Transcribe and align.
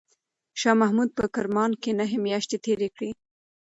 شاه 0.59 0.75
محمود 0.81 1.09
په 1.17 1.25
کرمان 1.35 1.71
کې 1.81 1.91
نهه 1.99 2.17
میاشتې 2.25 2.57
تېرې 2.65 2.89
کړې. 2.95 3.09